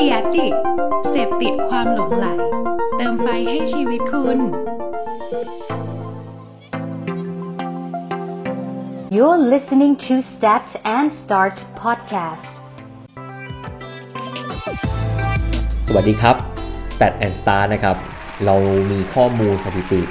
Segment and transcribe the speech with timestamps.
[0.00, 0.58] The Addict
[1.10, 2.26] เสพติดความหลงไหล
[2.96, 4.38] เติมไฟให้ชีวิตคุณ
[9.16, 10.64] You're listening to Stat
[10.96, 12.52] and Start podcast.
[15.86, 16.36] สวัสดีครับ
[16.94, 17.96] Stat and Star นะครับ
[18.44, 18.56] เรา
[18.90, 20.02] มีข้อมูลสถิติ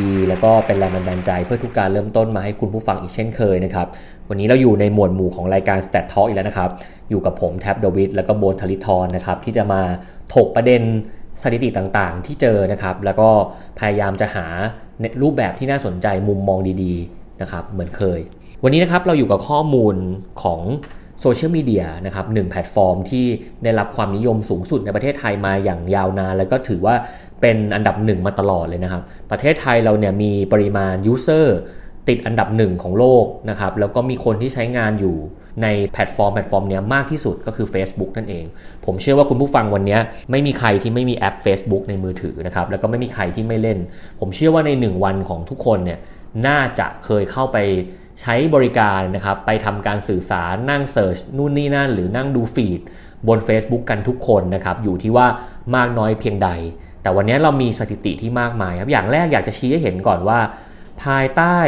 [0.00, 3.86] ดีๆ แล้วก็เป็นแรงบันดาลใจเพื่อทุกการเริ่มต้นมาให้คุณผู้ฟังอีกเช่นเคยนะครับ
[4.28, 6.70] วันนี้เราอยู่ในหมวดหมู่ของรายการ Stat Talk อีกแล้วนะครับ
[7.10, 9.82] อยู่กับผมแท็บดวิดแล้วก็โบนทลิทรนะครับที่จะมา
[10.34, 10.82] ถกประเด็น
[11.42, 13.28] สถิติต่างๆ ที่เจอนะครับ แล้วก็
[13.78, 14.46] พยายามจะหา
[15.22, 18.20] รูปแบบที่น่าสนใจมุมมองดีๆนะครับเหมือนเคย
[18.62, 19.94] วันนี้นะครับเราอยู่กับข้อมูล
[20.42, 20.60] ของ
[21.20, 23.26] โซเชียลมีเดียนะครับหนึ่งแพลตฟอร์มที่
[23.62, 26.94] ได้รับความนิยมสูงสุดในประเทศไทยมาอย่างยาวนาน แล้วก็ถือว่า
[27.40, 31.58] เป็นอันดับหนึ่งมาตลอดเลยนะครับ ประเทศไทยเราเนี่ยมีปริมาณ user
[32.08, 35.16] ติดอันดับหนึ่งของโลกนะครับ แล้วก็มีคนที่ใช้งานอยู่
[35.62, 38.44] ในแพลตฟอร์มแพลตฟอร์มนี้มากที่สุดก็คือ Facebook นั่นเอง
[38.84, 39.98] ผมเชื่อว่าคุณผู้ฟังวันนี้
[40.30, 43.78] ไม่มีใครที่ไม่มีแอป Facebook ในมือถือนะครับ แล้วก็ไม่มีใครที่ไม่เล่น
[44.20, 45.98] ผมเชื่อว่าใน 1 วันของทุกคนเนี่ย
[46.46, 47.58] น่าจะเคยเข้าไป
[48.20, 52.80] ใช้บริการนะครับไปทำการสื่อสารนั่ง search นู่นนี่นั่น หรือนั่งดู feed
[53.28, 55.26] บน Facebook กันทุกคนนะครับอยู่ที่ว่า
[55.76, 56.50] มากน้อยเพียงใด
[57.02, 60.38] แต่วันนี้เรามีสถิติที่มากมายครับอย่างแรกอยากจะชี้ให้เห็นก่อนว่า
[61.02, 61.58] ภายใต้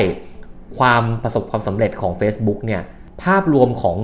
[0.78, 2.82] ความประสบความสำเร็จของ Facebook เนี่ย
[3.22, 3.96] ภาพรวมของ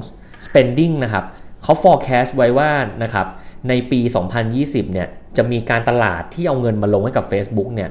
[0.46, 1.24] spending นะครับ
[1.62, 2.70] เขา forecast ไว้ว่า
[3.02, 3.26] นะครับ
[3.68, 4.00] ในปี
[4.46, 7.90] 2020 เนี่ยจะมีการตลาดที่เอาเงินมาลงให้กับ Facebook เนี่ย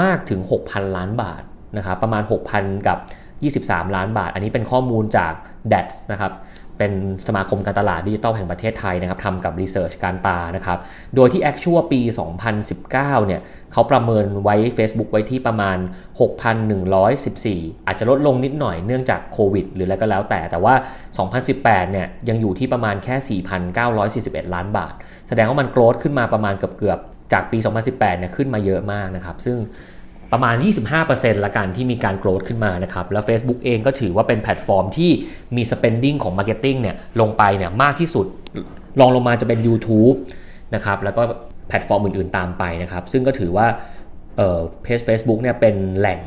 [0.00, 1.42] มากถึง 6,000 ล้านบาท
[1.76, 2.22] นะครับประมาณ
[2.54, 2.98] 6,000 กับ
[3.44, 5.32] 23 ล้านบาท อันนี้เป็นข้อมูลจาก
[5.72, 6.32] DAX นะครับ
[6.78, 6.92] เป็น
[7.28, 10.78] สมาคมการตลาดดิจิทัลแห่งประเทศไทยนะครับทำกับรีเสิร์ชการตานะครับ
[11.14, 12.00] โดยที่ Actual ปี
[12.64, 13.40] 2019 เนี่ย
[13.72, 15.78] เขาประเมินไว้ Facebook ไว้ที่ประมาณ
[17.02, 20.74] 6,114 อาจจะลดลงนิดหน่อยเนื่องจากโควิด หรืออะไรก็แล้วแต่ แต่ว่า
[21.32, 23.40] 2018 เนี่ยยังอยู่ที่ประมาณแค่
[23.82, 24.94] 4,941 ล้านบาท
[25.28, 29.56] แสดงว่ามันโกรธขึ้นมาประมาณเกือบๆจากปี 2018 เนี่ยขึ้นมาเยอะมากนะครับ ซึ่ง
[30.32, 30.54] ประมาณ
[31.00, 35.10] 25%ละกันที่มีการโกรธขึ้นมานะครับ แล้ว Facebook เองก็ถือว่าเป็นแพลตฟอร์มที่
[35.56, 38.26] มี spending ของ marketing เนี่ยลงไปเนี่ยมากที่สุด
[39.00, 40.16] รองลงมาจะเป็น YouTube
[40.74, 41.22] นะครับแล้วก็
[41.68, 43.66] แพลตฟอร์มอื่นๆตามไปนะครับ ซึ่งก็ถือว่า
[44.36, 46.20] เอ่อเพจ Facebook เนี่ยเป็นแหล่ง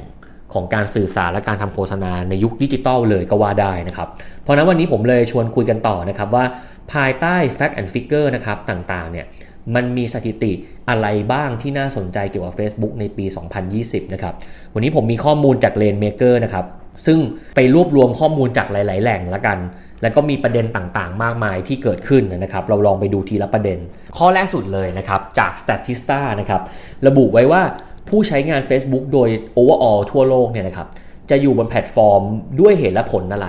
[0.54, 4.10] ของการสื่อสารและการทำโฆษณาในยุคดิจิตอลเลยก็ว่าได้นะครับ
[4.42, 6.46] เพราะนั้นวันนี้ผมเลยชวนคุยกันต่อนะครับว่า
[6.94, 9.26] ภายใต้ Fact and Figure นะครับต่างๆเนี่ย
[9.76, 10.52] มันมีสถิติ
[10.90, 13.26] อะไรบ้างที่น่าสนใจเกี่ยวกับ Facebook ในปี
[13.70, 14.34] 2020 นะครับ
[14.74, 16.66] วันนี้ผมมีข้อมูลจาก Rainmaker นะครับ
[17.06, 17.20] ซึ่ง
[17.56, 19.60] ไปรวบรวมข้อมูลจากหลาย ๆ แหล่งละกัน
[20.02, 23.80] แล้วก็มีประเด็นต่างๆ มากมายที่เกิดขึ้นนะครับ เราลองไปดูทีละประเด็น
[24.18, 26.62] ข้อแรกสุดเลยนะครับ จาก Statista นะครับ
[27.08, 27.62] ระบุไว้ว่า
[28.10, 30.88] ผู้ใช้งาน Facebook โดย overall ทั่วโลกเนี่ยนะครับ
[31.30, 32.22] จะอยู่บนแพลตฟอร์ม
[32.60, 33.48] ด้วยเหตุและผลอะไร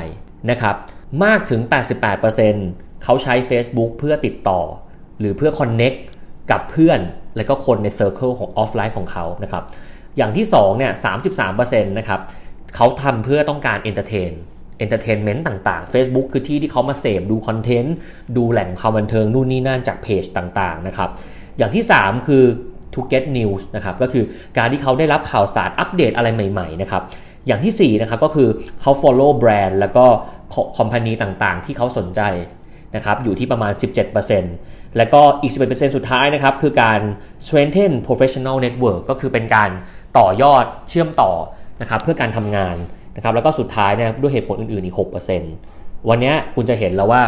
[0.50, 0.76] นะครับ
[1.24, 1.60] มากถึง
[2.32, 4.60] 88%เขาใช้ Facebook เพื่อติดต่อ
[5.20, 5.98] หรือเพื่อ connect
[6.50, 7.00] กับเพื่อน
[7.36, 9.64] และก็คนใน circle ของออฟไลน์ของเขานะครับ
[10.16, 10.92] อย่างที่2เนี่ย
[11.44, 12.20] 33%นะครับ
[12.76, 17.94] เขาทำเพื่อต้องการ entertain entertainment ต่างๆ Facebook คือที่ที่เขามาเสพดูคอนเทนต์
[18.36, 21.10] ดูแหล่งข่าวบันเทิงนู่นนี่นั่นจากเพจต่างๆนะครับ
[21.58, 22.44] อย่างที่ 3 คือ
[22.94, 24.24] to get news นะครับก็คือ
[24.58, 27.02] การที่เขาได้รับข่าวสารอัปเดตอะไรใหม่ๆนะครับ
[27.46, 28.48] อย่างที่4นะครับก็คือ
[28.80, 30.04] เขา follow แบรนด์แล้วก็
[30.78, 32.20] company ต่างๆ ที่เขาสนใจ
[32.96, 33.72] นะครับอยู่ที่ประมาณ
[34.34, 37.00] 17%แล้วก็อีก 11%สุดท้ายนะครับคือการ
[37.44, 39.70] strengthen professional network ก็คือเป็นการ
[40.18, 41.32] ต่อยอดเชื่อมต่อ
[41.80, 42.76] นะครับเพื่อการทำงาน
[43.16, 44.96] นะครับแล้วก็สุดท้ายเนี่ยด้วยเหตุผลอื่นๆอีก
[45.52, 47.22] 6%วันนี้คุณจะเห็นแล้วว่า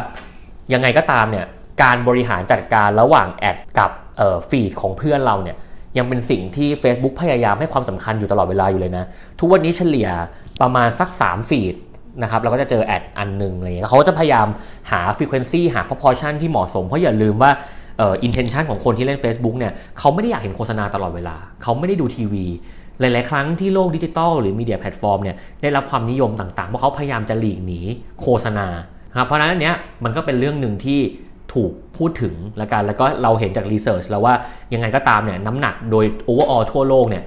[0.73, 1.47] ยังไงก็ตามเนี่ย
[1.83, 3.91] การบริหารจัดการระหว่างแอดกับ
[4.51, 5.57] ฟีดของเพื่อนเราเนี่ย
[5.99, 9.05] ยังเป็นสิ่งที่ Facebook พยายามให้ความสำคัญอยู่ตลอดเวลาอยู่เลยนะ
[9.41, 10.09] ทุกวันนี้เฉลี่ย
[10.61, 11.75] ประมาณสัก 3 ฟีด
[12.23, 14.47] นะครับเราก็จะเจอ ad อันหนึ่งอะไรเงี้ยเขาจะพยายาม
[14.91, 17.51] หา frequency หา proportion ที่เหมาะสม เพราะอย่าลืมว่า
[17.99, 22.47] เอ่อ intention ของคนที่เล่น Facebook เนี่ยเขาไม่ได้อยากเห็นโฆษณาตลอดเวลา เขาไม่ได้ดูทีวี
[23.01, 27.81] หลาย ๆ ครั้งที่โลกดิจิตอลหรือ media platform เนี่ยได้รับความนิยมต่าง ๆ เพราะเขาพยายามจะหลีกหนี
[28.21, 28.67] โฆษณา
[29.19, 31.01] ครับเพราะฉะนั้นเนี้ยมันก็เป็นเรื่องหนึ่งที่
[31.55, 34.35] ถูกพูดถึงละกันแล้วก็เราเห็นจาก research แล้วว่า
[34.75, 37.25] ยังไงก็ตามเนี่ยน้ำหนักโดย overall ทั่วโลกเนี่ย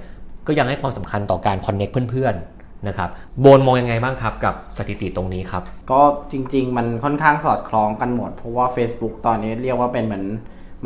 [0.47, 2.54] ก็ยังให้ความสำคัญต่อการ connect เพื่อน ๆ
[2.87, 3.09] นะครับ
[3.39, 6.01] โบนมองยังไงบ้างครับกับสถิติตรงนี้ครับ ก็
[6.31, 10.25] จริง ๆ มันค่อนข้างสอดคล้องกันหมด เพราะว่า Facebook ตอนนี้เรียกว่าเป็นเหมือน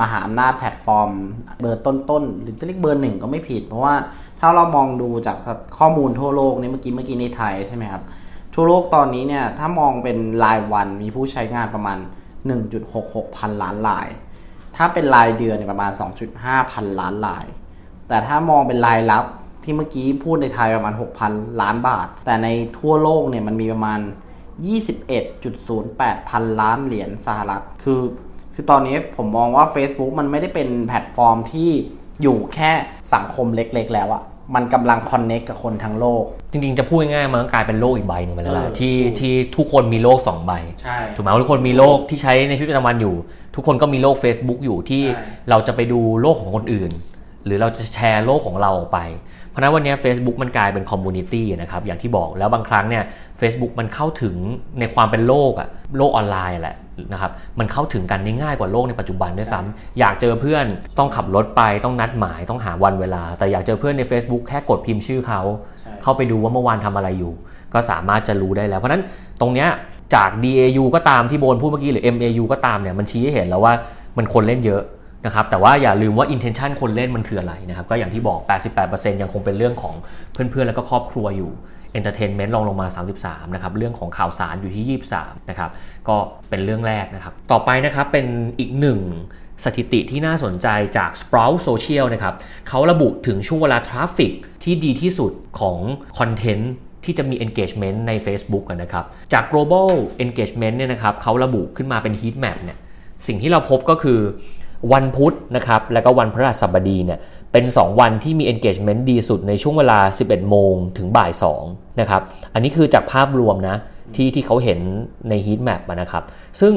[0.02, 1.12] มหาอำนาจแพลตฟอร์ม
[1.62, 3.96] เบอร์ต้นๆ หรือจะเรียกเบอร์หนึ่งก็ไม่ผิด เพราะว่า
[4.40, 5.38] ถ้าเรามองดูจาก
[5.78, 8.04] ข้อมูลทั่วโลกนี่เมื่อกี้เมื่อกี้ในไทยใช่ไหมครับ
[8.54, 11.98] ทั่วโลกตอนนี้เนี่ยถ้ามองเป็นรายวันมีผู้ใช้งานประมาณ
[12.68, 14.08] 1.66 พันล้านราย
[14.76, 15.92] ถ้าเป็นรายเดือนประมาณ
[16.32, 17.46] 2.5 พันล้านราย
[18.08, 19.24] แต่ถ้ามองเป็นรายรับ
[19.64, 20.94] ที่เมื่อกี้พูดในไทยประมาณ
[21.28, 22.48] 6,000 ล้านบาท แต่ใน
[22.80, 24.00] ทั่วโลกเนี่ยมันมีประมาณ
[25.14, 28.00] 21.08 พันล้านเหรียญสหรัฐ คือ
[28.56, 31.70] คือตอนนี้ผมมองว่า Facebook มันไม่ได้เป็นแพลตฟอร์มที่
[32.22, 32.72] อยู่แค่
[33.14, 34.22] สังคมเล็กๆ แล้วอะ
[34.56, 43.16] มันกำลัง connect กับคนทั้งโลก จริงๆ จะพูดง่ายๆมันก็กลายเป็นโลกอีกใบหนึ่งไปแล้วล่ะเออที่ถูกที่ทุกคนมีโลกสองใบใช่ถูกไหมว่าทุกคนมีโลกที่ใช้ในชีวิตประจำวันอยู่
[43.56, 46.92] ทุกคนก็มีโลก Facebook อยู่ที่ใช่เราจะไปดูโลกของคนอื่น
[47.46, 49.00] หรือเราจะแชร์โลกของเราออกไป
[49.39, 53.04] เพ ราะฉะนั้นวันนี้ Facebook มันกลายเป็น community นะครับอย่างที่บอกแล้วบางครั้งเนี่ย
[53.40, 54.36] Facebook มันเข้าถึง
[54.80, 55.68] ในความเป็นโลกอะ
[55.98, 56.78] โลกออนไลน์อะแหละ
[57.12, 60.66] นะครับมันเข้าถึงกันได้ง่ายกว่าโลกในปัจจุบันด้วยซ้ำอยากเจอเพื่อน
[60.98, 65.42] ต้องขับรถไปต้องนัดหมายต้องหาวันเวลา แต่อยากเจอเพื่อนใน Facebook แค่กดพิมพ์ชื่อเขา
[65.80, 67.34] ใช่เข้าไปดูว่าเมื่อวานทำอะไรอยู่
[67.74, 69.04] ก็สามารถจะรู้ได้แล้ว เพราะฉะนั้น
[69.42, 69.70] ตรงเนี้ย
[70.16, 73.74] จาก DAU ก็ตามที่โบนพูดเมื่อกี้หรือ MAU ก็ตามเนี่ยมันชี้ให้เห็นแล้วว่า
[74.18, 74.82] มันคนเล่นเยอะ
[75.26, 78.40] นะครับแต่ว่าอย่าลืมว่า intention คนเล่นมันคืออะไรนะครับก็อย่างที่บอก
[78.82, 79.96] 88%ยังคงเป็นเรื่องของ
[80.32, 81.52] เพื่อนๆ แล้วก็ครอบครัวอยู่
[81.98, 82.88] entertainment รองลงมา
[83.20, 85.72] 33นะครับเรื่องของข่าวสารอยู่ที่ 23นะครับ
[86.08, 86.16] ก็
[86.50, 88.26] เป็นเรื่องแรกนะครับต่อไปนะครับเป็น
[88.60, 89.00] อีกหนึ่ง
[89.66, 90.68] สถิติที่น่าสนใจ
[90.98, 92.36] จาก Sprout Social นะครับ
[92.70, 94.34] เขาระบุถึงช่วงเวลา traffic
[94.64, 95.78] ที่ดีที่สุดของ
[96.20, 96.72] คอนเทนต์
[97.06, 99.90] ที่จะมี engagement ใน Facebook กันนะครับ จาก global
[100.24, 102.78] engagement เนี่ยนะครับเขาระบุขึ้นมาเป็น heat map เนี่ย
[103.28, 104.20] สิ่งที่เราพบก็คือ
[104.94, 107.20] วันพุธนะครับแล้วก็วันพฤหัสบดีเนี่ย
[107.52, 111.32] เป็น 2 วันที่มี engagement ดีสุดในช่วงเวลา 11 โมงถึงบ่าย
[111.66, 112.22] 2นะครับ
[112.54, 113.76] อันนี้คือจากภาพรวมนะ
[114.16, 114.80] ที่ที่เขาเห็น
[115.30, 116.24] ใน heat map นะครับ
[116.62, 116.74] ซึ่ง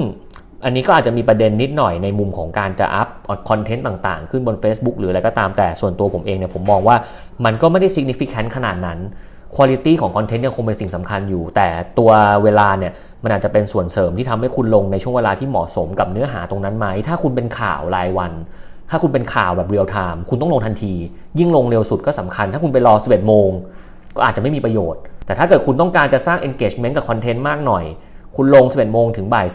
[0.65, 3.09] อันนี้ก็อาจจะมีประเด็นนิดหน่อยในมุมของการจะอัพ
[3.49, 6.97] คอนเทนต์ต่างๆ ขึ้นบน Facebook หรืออะไรก็ตามแต่ส่วนตัวผมเองเนี่ยผมมองว่า
[7.45, 8.99] มันก็ไม่ได้ significant ขนาดนั้น
[9.57, 11.69] คุณภาพของคอนเทนต์ยังคงเป็นสิ่งสำคัญอยู่ แต่
[11.99, 12.11] ตัว
[12.45, 18.33] เวลาเนี่ยมันอาจจะเป็นส่วนเสริมที่ทำให้คุณลงในช่วงเวลาที่เหมาะสมกับเนื้อหาตรงนั้นไหมถ้าคุณเป็นข่าวรายวัน
[18.91, 20.95] ถ้าคุณเป็นข่าวแบบเรียลไทม์คุณต้องลงทันที
[21.39, 23.51] ยิ่งลงเร็วสุดก็สำคัญ ถ้าคุณไปรอ 11 โมง
[24.17, 27.85] ก็อาจจะไม่มีประโยชน์ แต่ถ้าเกิดคุณต้องการจะสร้าง engagement กับคอนเทนต์มากหน่อย
[28.37, 29.47] คุณลง 11 โมงถึงบ่าย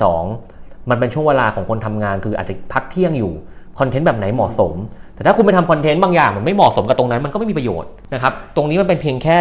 [0.42, 3.34] 2 มันเป็นช่วงเวลาของคนทำงาน คืออาจจะพักเที่ยงอยู่
[3.80, 4.74] คอนเทนต์แบบไหนเหมาะสม
[5.18, 9.38] แต่ถ้าคุณไปทำคอนเทนต์บางอย่างมันไม่เหมาะสมกับตรงนั้นมันก็ไม่มีประโยชน์นะครับ ตรงนี้มันเป็นเพียงแค่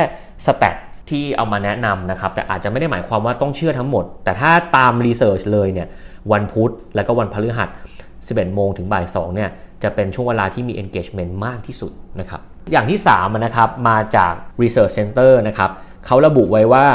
[0.47, 0.75] stat
[1.11, 5.89] ที่เอามาแนะนำนะครับ แต่อาจจะไม่ได้หมายความว่าต้องเชื่อทั้งหมด แต่ถ้าตาม research เลยเนี่ย
[6.33, 7.69] วันพุธแล้วก็วันพฤหัส
[8.17, 9.51] 11 โมงถึงบ่าย2เนี่ย
[9.83, 12.41] จะเป็นช่วงเวลาที่มี engagement มากที่สุดนะครับ
[12.73, 14.33] อย่างที่3นะครับมาจาก
[14.63, 15.71] Research Center นะครับ
[16.07, 16.87] เขาระบุไว้ว่า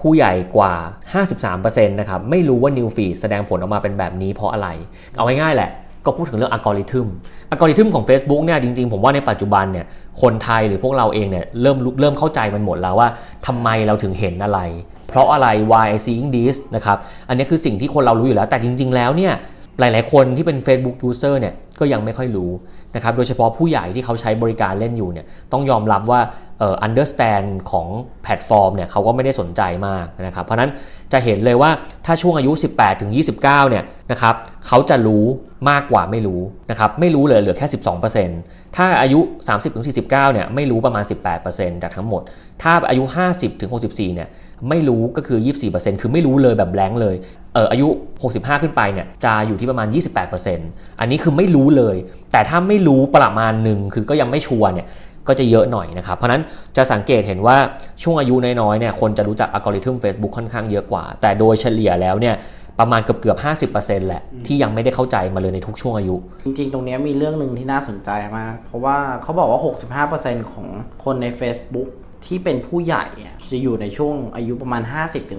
[0.00, 0.74] ผู้ใหญ่กว่า
[1.32, 4.68] 53%นะครับไม่รู้ว่า New Feed แสดงผลออกมาเป็นแบบนี้เพราะอะไร
[5.16, 5.70] เอาง่ายๆแหละ
[6.06, 7.06] ก็พูดถึงเรื่องอัลกอริทึม
[7.50, 9.86] อัลกอริทึมของ Facebook เนี่ยจริงๆ ผมว่าในปัจจุบันเนี่ย
[10.22, 13.08] คนไทยหรือพวกเราเองเนี่ยเริ่มเริ่มเข้าใจมันหมดแล้วว่า
[13.46, 14.60] ทำไมเราถึงเห็นอะไร
[15.08, 16.98] เพราะอะไร why I seeing this นะครับ
[17.28, 19.32] อันนี้คือสิ่งที่คนเรารู้อยู่แล้ว แต่จริง ๆ แล้วเนี่ย
[19.80, 22.50] หลาย ๆ คนที่เป็น Facebook user เนี่ยก็ยังไม่ค่อยรู้
[22.94, 26.20] นะครับโดยเฉพาะผู้ใหญ่ที่เขาใช้บริการเล่นอยู่เนี่ยต้องยอมรับว่า
[26.58, 27.86] เอ่อ understand ของ
[28.22, 30.70] แพลตฟอร์มเนี่ยเขาก็ไม่ได้สนใจมากนะครับเพราะนั้น
[31.12, 31.70] จะเห็นเลยว่า
[32.06, 34.34] ถ้าช่วงอายุ 18ถึง29เนี่ยนะครับ
[34.66, 35.24] เขาจะรู้
[35.70, 37.66] มากกว่าไม่รู้นะครับไม่รู้เลยเหลือแค่
[38.22, 41.04] 12%ถ้าอายุ 30ถึง49เนี่ยไม่รู้ประมาณ
[41.44, 42.22] 18%จากทั้งหมด
[42.62, 44.28] ถ้าอายุ 50ถึง64เนี่ย
[44.68, 45.38] ไม่รู้ก็คือ
[45.70, 47.16] 24%คือไม่รู้เลยแบบแบงค์เลย
[47.54, 47.88] เอออายุ
[48.24, 49.88] 65 ขึ้นไปเนี่ยจะอยู่ที่ประมาณ
[50.44, 51.96] 28%อันนี้คือไม่รู้เลย
[52.32, 54.86] แต่ถ้าไม่รู้ประมาณหนึ่งคือก็ยังไม่ชัวร์เนี่ย
[55.28, 56.42] ก็จะเยอะหน่อยนะครับ เพราะนั้น
[56.76, 57.56] จะสังเกตเห็นว่า
[58.02, 62.34] ช่วงอายุน้อยๆเนี่ยคนจะรู้จักอัลกอริทึม Facebook ค่อนข้างเยอะกว่า แต่โดยเฉลี่ยแล้วเนี่ย
[62.80, 69.60] ประมาณเกือบเกือบ50%แหละ ที่ยังไม่ได้เข้าใจมาเลยในทุกช่วงอายุ จริง ๆ ตรงเนี้ยมีเรื่องหนึ่งที่น่าสนใจมาก เพราะว่าเขาบอกว่า
[70.10, 70.66] 65%ของ
[71.04, 71.88] คนใน Facebook
[72.26, 73.04] ที่เป็นผู้ใหญ่
[73.50, 74.82] จะอยู่ในช่วงอายุประมาณ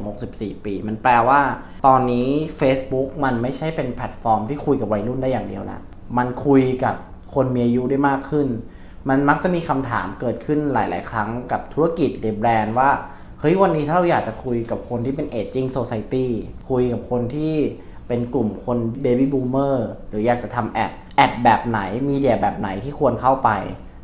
[0.04, 1.42] 50-64 ปี มันแปลว่า
[1.86, 5.82] ตอนนี้ Facebook มันไม่ใช่เป็นแพลตฟอร์มที่คุยกับวัยรุ่นได้อย่างเดียวแล้ว
[6.18, 6.96] มันคุยกับ
[7.34, 8.48] คนมีอายุได้มากขึ้น
[9.10, 12.90] มันมักจะมีคำถามเกิดขึ้นหลาย ๆ ครั้งกับธุรกิจหรือแบรนด์ว่า
[13.40, 16.28] เฮ้ย วันนี้ถ้าเราอยากจะคุยกับคนที่เป็น aging society
[16.70, 17.54] คุยกับคนที่
[18.08, 19.76] เป็นกลุ่มคน baby boomer
[20.10, 23.50] หรืออยากจะทำ ad ad แบบไหน media แบบไหนที่ควรเข้าไป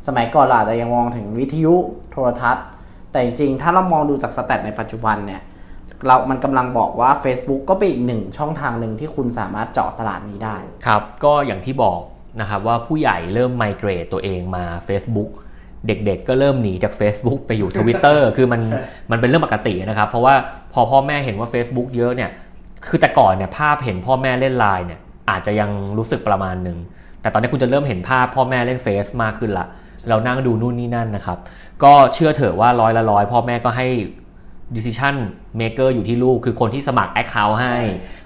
[0.06, 1.74] สมัยก่อนเราอาจจะยังมองถึงวิทยุ
[2.10, 2.66] โทรทัศน์
[3.12, 5.42] แต่จริงๆ ถ้าเรามองดูจาก stat ในปัจจุบันเนี่ย
[6.06, 12.00] เรา มันกำลังบอกว่า Facebook ก็เป็นอีกหนึ่งช่องทางหนึ่งที่คุณสามารถเจาะตลาดนี้ได้ ครับ ก็อย่างที่บอก
[12.40, 15.30] นะครับว่าผู้ใหญ่เริ่มไมเกรตตัวเองมา Facebook
[15.86, 18.60] เด็กๆ ก็เริ่มหนีจาก Facebook ไปอยู่ Twitter คือมัน
[19.10, 20.34] มันเป็นเรื่องปกตินะครับ เพราะว่า
[20.72, 22.30] พอพ่อแม่เห็นว่า Facebook เยอะเนี่ย
[22.88, 25.00] คือแต่ก่อนเนี่ยภาพเห็นพ่อแม่เล่นไลน์เนี่ย
[25.30, 26.78] อาจจะยังรู้สึกประมาณหนึ่ง
[27.20, 29.66] แต่ตอนนี้คุณจะเริ่มเห็นภาพพ่อแม่เล่นเฟซมากขึ้นละ
[30.08, 31.38] เรานั่งดูนู่นนี่นั่นนะครับ
[31.82, 33.86] ก็เชื่อเถอะว่าร้อยละร้อยพ่อแม่ก็ให้
[34.76, 35.14] decision
[35.60, 37.76] maker อยู่ที่ลูก คือคนที่สมัคร account ให้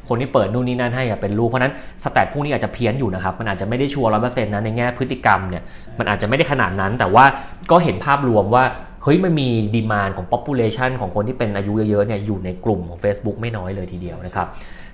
[0.08, 5.62] คนที่เปิดนู่นนี่นั่นให้อะเป็นลูก เพราะฉะนั้นสแตทพวกนี้อาจจะเพี้ยนอยู่นะครับ มันอาจจะไม่ได้ชัวร์ร้อยเปอร์เซ็นต์นะในแง่พฤติกรรมเนี่ย
[5.98, 7.24] มันอาจจะไม่ได้ขนาดนั้น แต่ว่า
[7.70, 8.64] ก็เห็นภาพรวมว่า
[9.02, 14.46] เฮ้ย มันมีดีมานของ population ของคนที่เป็นอายุเยอะๆเนี่ยอยู่ในกลุ่มของ Facebook ไม่น้อยเลยทีเดียวนะครับ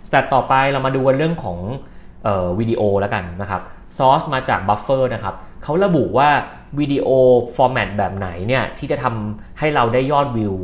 [0.09, 1.59] สแตทต่อไปเรามาดูกันเรื่องของ
[2.59, 3.63] วิดีโอแล้วกันนะครับ
[3.99, 6.31] ซอสมาจาก Buffer นะครับ เขาระบุว่า
[6.79, 7.09] วิดีโอ
[7.57, 10.55] format แบบไหนเนี่ยที่จะทำให้เราได้ยอดวิว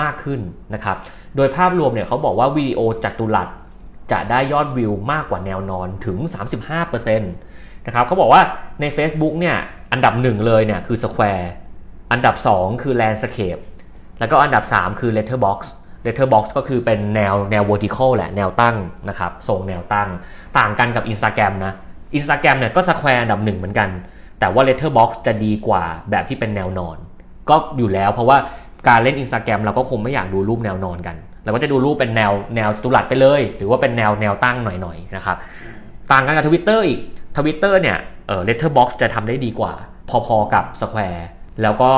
[0.00, 0.40] มากขึ้น
[0.74, 0.96] นะครับ
[1.36, 3.48] โดยภาพรวมเนี่ยเขาบอกว่าวิดีโอจัตุรัส
[4.12, 6.18] จะได้ยอดวิวมากกว่าแนวนอนถึง
[6.72, 8.42] 35%นะครับเขาบอกว่า
[8.80, 9.56] ใน Facebook เนี่ย
[9.92, 11.46] อันดับหนึ่งเลยเนี่ยคือ Square
[12.12, 13.62] อันดับ 2 คือ Landscape
[14.18, 15.58] แล้วก็อันดับ 3 คือ Letterbox
[16.06, 18.76] Letterbox ก็คือเป็นแนวแนว vertical แหละแนวตั้ง
[19.08, 20.08] นะครับทรงแนวตั้ง
[20.58, 21.72] ต่างกันกับ Instagram นะ
[22.18, 23.88] Instagram เนี่ยก็ Square อันดับหนึ่งเหมือนกัน
[24.40, 26.96] แต่ว่า Letterbox จะดีกว่าแบบที่เป็นแนวนอน
[27.48, 28.36] ก็อยู่แล้วเพราะว่า
[28.88, 35.36] การเล่น Instagram เราก็คงไม่อยากดูรูปแนวนอนกันเราก็จะดูรูปเป็นแนวแนวตุลัดไปเลย หรือว่าเป็นแนวแนวตั้งหน่อยๆนะครับ
[36.12, 37.00] ต่างกันกับทวิตเตอร์อีก
[37.36, 39.72] ทวิตเตอร์เนี่ยเออ Letterbox จะทำได้ดีกว่า
[40.26, 41.22] พอๆกับ Square
[41.62, 41.90] แล้วก็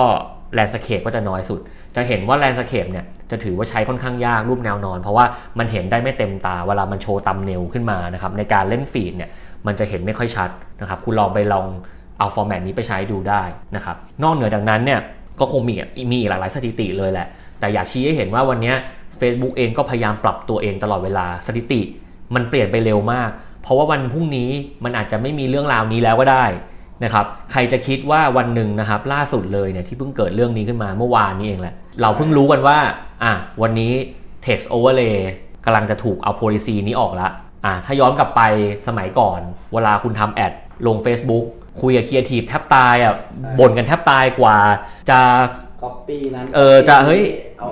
[0.56, 1.60] Landscape ก็จะน้อยสุด
[1.96, 5.24] จะเห็นว่า Landscape เนี่ยจะถือว่าใช้ค่อนข้างยากรูปแนวนอน เพราะว่า
[5.58, 9.30] มันเห็นได้ไม่เต็มตา เวลามันโชว์ตัมเนลขึ้นมานะครับในการเล่นฟีดเนี่ย
[9.66, 11.66] มันจะเห็นไม่ค่อยชัดนะครับคุณลองไปลอง
[12.20, 13.42] เอาฟอร์แมตนี้ไปใช้ดูได้
[13.76, 15.00] นะครับ นอกเหนือจากนั้นเนี่ย
[15.40, 15.74] ก็คงมี
[16.12, 17.26] มีหลากหลายสถิติเลยแหละ
[17.60, 18.74] แต่อยากชี้ให้เห็นว่าวันนี้
[19.20, 21.80] Facebook เองก็พยายามปรับตัวเองตลอดเวลาสถิติ
[22.34, 23.30] มันเปลี่ยนไปเร็วมาก
[23.62, 24.50] เพราะว่าวันพรุ่งนี้
[24.84, 26.44] มันอาจจะไม่มีเรื่องราวนี้แล้วก็ได้
[27.04, 32.78] นะครับใครจะคิดว่าวันหนึ่งนะครับล่าสุดเลยเนี่ยที่เพิ่งเกิดเรื่องนี้ขึ้นมาเมื่อวานนี้เองแหละ เราเพิ่งรู้กันว่า
[33.24, 33.92] อะวันนี้
[34.46, 35.16] text overlay
[35.64, 37.28] กำลังจะถูกเอา policy นี้ออกละ
[37.64, 38.42] อะถ้าย้อนกลับไป
[38.88, 39.40] สมัยก่อน
[39.72, 40.52] เวลาคุณทำ ad
[40.86, 41.44] ลง Facebook
[41.80, 43.14] คุยกับครีเอทีฟแทบตายอะ
[43.58, 44.56] บ่นกันแทบตายกว่า
[45.10, 45.18] จะ
[45.82, 47.22] copy นั้นเออจะเฮ้ย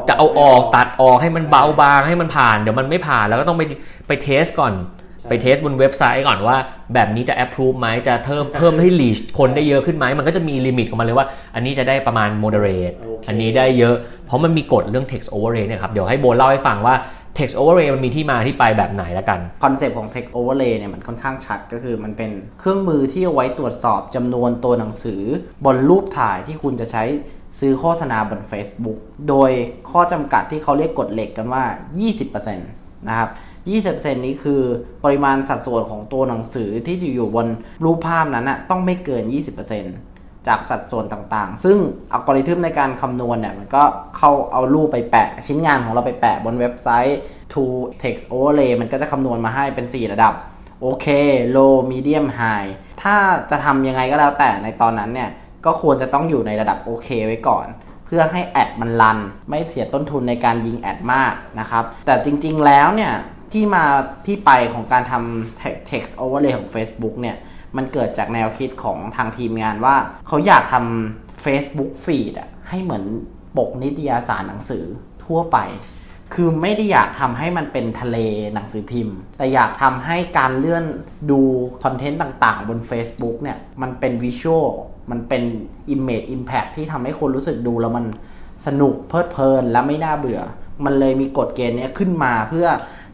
[0.09, 3.63] จะเอาออกตัดออกให้มันเบาบางให้มันผ่านเดี๋ยวมันไม่ผ่านแล้วก็ต้องไป
[4.09, 4.75] ไป test ก่อน
[5.29, 6.57] ไป test บนเว็บไซต์ก่อนว่า
[6.95, 13.95] แบบนี้จะ approve ไหมจะเพิ่มเพิ่มให้ reach คนได้เยอะขึ้นไหมมันก็จะมี limit ของมันเลยว่า อันนี้จะได้ประมาณ moderate โอเคอันนี้ได้เยอะ
[14.27, 16.95] เพราะมันมีกฎเรื่อง text overlay เนี่ยครับเดี๋ยวให้โบนเล่าให้ฟังว่า
[17.39, 22.31] text overlay มันมีที่มาที่ไปแบบไหนแล้วกัน concept ของ Text Overlay เนี่ยมันค่อนข้างชัดก็คือมันเป็น
[22.61, 25.23] เครื่องมือที่เอาไว้ตรวจสอบจำนวนตัวหนังสือ
[25.65, 27.05] บนรูปถ่ายที่คุณจะใช้
[27.59, 29.51] ซื้อโฆษณาบน Facebook โดย
[29.91, 31.65] ข้อจำกัดที่เขาเรียกกฎเหล็กกันว่า
[32.17, 33.31] 20%นะครับ
[33.69, 34.63] 20%นี้คือ
[35.05, 37.47] ปริมาณสัดส่วนของตัวหนังสือที่อยู่บน
[37.85, 39.23] รูปภาพนั้นนะต้องไม่เกิน
[39.67, 40.08] 20%
[40.49, 41.77] จากสัดส่วนต่างๆ ซึ่ง
[42.13, 43.83] อัลกอริทึมในการคำนวณเนี่ยมันก็
[44.17, 47.19] เข้าเอารูปไปแปะ ชิ้นงานของเราไปแปะบนเว็บไซต์
[47.53, 47.65] to
[48.03, 50.35] text overlay มันก็จะคำนวณมาให้เป็น 4 ระดับ
[50.81, 51.07] โอเค
[51.57, 52.71] low medium high
[53.03, 53.17] ถ้า
[53.51, 55.31] จะทำยังไงก็แล้วแต่ในตอนนั้นเนี่ย
[55.65, 57.67] ก็ควรจะต้องอยู่ในระดับโอเคไว้ก่อน
[58.07, 63.13] เพื่อให้แอดมันรัน ไม่เสียต้นทุนในการยิงแอดมากนะครับ แต่จริงๆแล้วเนี่ย
[63.53, 63.85] ที่มา
[64.27, 67.37] ที่ไปของการทำ text overlay ของ Facebook เนี่ย
[67.77, 69.97] มันเกิดจากแนวคิดของทางทีมงานว่า
[70.27, 73.05] เขาอยากทำ Facebook feed อะให้เหมือน
[73.57, 74.85] ปกนิตยสารหนังสือ
[75.25, 75.59] ทั่วไป
[76.35, 78.19] คือไม่ได้อยากทำให้มันเป็นทะเล
[78.55, 80.85] หนังสือพิมพ์ แต่อยากทำให้การเลื่อน
[81.31, 81.41] ดู
[81.83, 84.67] คอนเทนต์ต่างๆ บน Facebook เนี่ย มันเป็นวิชวล
[85.11, 85.43] มันเป็น
[85.95, 88.07] Image Impact ที่ทำให้คนรู้สึกดูแล้วมัน
[88.67, 90.41] สนุกเพลิดเพลินและไม่น่าเบื่อ
[90.85, 92.67] มันเลยมีกฎเกณฑ์นี้ขึ้นมาเพื่อ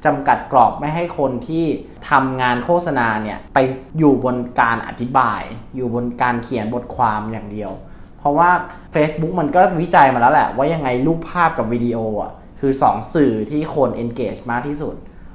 [0.05, 1.65] จำกัดกรอบไม่ให้คนที่
[2.11, 3.59] ทำงานโฆษณาเนี่ยไป
[3.99, 5.43] อยู่บนการอธิบาย
[5.77, 7.71] อยู่บนการเขียนบทความอย่างเดียว
[8.19, 8.51] เพราะว่า
[8.95, 14.95] Facebook มันก็วิจัยมาแล้วแหละ ว่ายังไงรูปภาพกับวิดีโออะคือ 2 สื่อที่คน engage มากที่สุด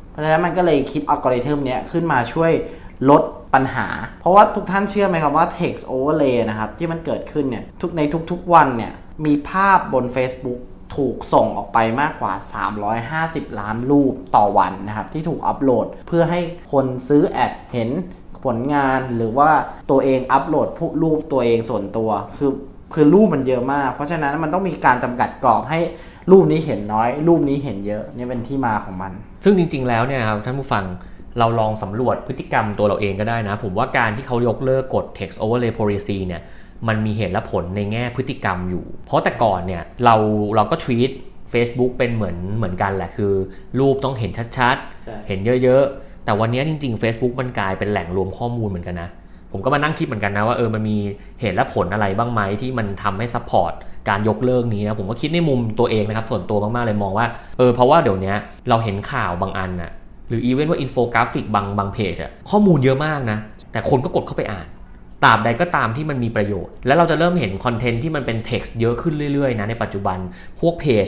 [0.10, 2.52] เพราะฉะนั้นมันก็เลยคิดอัลกอริทึมเนี้ยขึ้นมาช่วย
[3.10, 3.24] ลด
[3.54, 3.88] ปัญหา
[4.20, 8.94] เพราะว่าทุกท่านเชื่อไหมครับว่า text overlay นะครับที่มันเกิดขึ้นเนี่ยทุกในทุกๆวันเนี่ย
[9.26, 10.60] มีภาพบน Facebook
[10.96, 12.34] ถูกส่งออกไปมากกว่า
[12.96, 16.40] 350 ล้านรูปต่อวันนะครับ ที่ถูกอัปโหลดเพื่อให้
[16.72, 17.90] คนซื้อแอดเห็น
[18.46, 19.50] ผลงานหรือว่า
[19.92, 22.52] ตัวเองอัปโหลดผู้รูปตัวเองส่วนตัว คือ
[22.94, 25.80] คือรูปมันเยอะมาก เพราะฉะนั้นมันต้องมีการจำกัดกรอบให้
[26.32, 29.12] รูปนี้เห็นน้อย รูปนี้เห็นเยอะนี่เป็นที่มาของมัน
[29.44, 30.86] ซึ่งจริง ๆ แล้วเนี่ยครับท่านผู้ฟัง
[31.40, 36.42] เราลองสำรวจพฤติกรรมตัวเราเองก็ได้นะ ผมว่าการที่เขายกเลิกกฎ text overlay policy เนี่ย
[36.88, 40.16] มันมีเหตุและผลในแง่พฤติกรรมอยู่ เพราะแต่ก่อนเนี่ยเรา
[40.56, 41.12] เราก็ treat
[41.54, 43.34] Facebook เป็นเหมือนเหมือนกันแหละคือ
[43.80, 49.10] รูปต้องเห็นชัดใช่ๆเห็นเยอะๆ แต่วันนี้จริง ๆ Facebook มันกลายเป็นแหล่งรวมข้อมูลเหมือนกันนะ
[49.52, 50.98] ผมก็มานั่งคิดเหมือนกันนะว่าเออมันมี
[51.42, 53.74] เหตุและผลอะไรบ้างไหมที่มันทำให้ support
[54.10, 58.34] การยกเลิกนี้นะผมก็คิดในมุมตัวเองนะครับส่วนตัวมากๆเลยมองว่าเออเพราะว่าเดี๋ยวนี้
[58.70, 59.92] เราเห็นข่าวบางอันน่ะ
[60.30, 63.38] หรืออีเวนต์ว่าอินโฟกราฟิกบางบางเพจอะข้อมูลเยอะมากนะ
[63.72, 64.68] แต่คนก็กดเข้าไปอ่าน
[65.24, 70.18] ตราบใดก็ตามที่มันมีประโยชน์ แล้วเราจะเริ่มเห็น content ที่มันเป็นเท็กซ์เยอะขึ้นเรื่อยๆนะในปัจจุบัน
[70.60, 71.08] พวกเพจ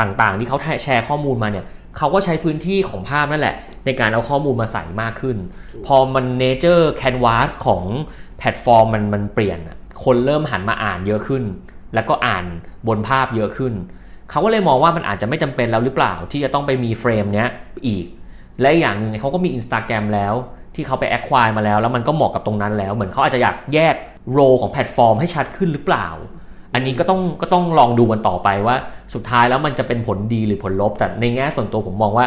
[0.00, 5.36] ต่างๆ ที่เขาแชร์ข้อมูลมาเนี่ยเขาก็ใช้พื้นที่ของภาพนั่นแหละ ในการเอาข้อมูลมาใส่มากขึ้น
[5.86, 7.84] พอมัน nature canvas ของ
[8.38, 9.58] แพลตฟอร์มมันมันเปลี่ยน
[10.04, 11.44] คนเริ่มหันมาอ่านเยอะขึ้น
[11.94, 12.44] แล้วก็อ่าน
[12.88, 13.74] บนภาพเยอะขึ้น
[14.30, 17.48] เขาก็เลยมองว่ามันอาจจะไม่จำเป็นแล้วหรือเปล่าที่จะต้องไปมี frame เนี้ย
[17.86, 18.04] อีก
[18.60, 20.34] และอีกอย่างหนึ่งเขาก็มี Instagram แล้ว
[20.76, 23.94] ที่เขาไป acquire มาแล้ว แล้วมันก็เหมาะกับตรงนั้นแล้ว เหมือนเขาอาจจะอยากแยก
[24.32, 26.06] role ของแพลตฟอร์มให้ชัดขึ้นหรือเปล่า
[26.74, 28.76] อันนี้ก็ต้องก็ต้องลองดูกันต่อไปว่า
[29.14, 32.26] สุดท้ายแล้วมันจะเป็นผลดีหรือผลลบ แต่ในแง่ส่วนตัวผมมองว่า